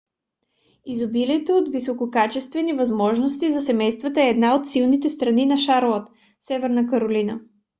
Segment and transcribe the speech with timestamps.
[0.85, 7.39] изобилието от висококачествени възможности за семействата е една от силните страни на шарлот северна каролина